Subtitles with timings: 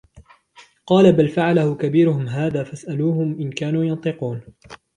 [0.85, 4.41] قال بل فعله كبيرهم هذا فاسألوهم إن كانوا ينطقون